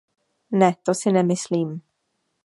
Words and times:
Ne, 0.51 0.73
to 0.83 0.93
si 0.93 1.11
nemyslím. 1.11 1.81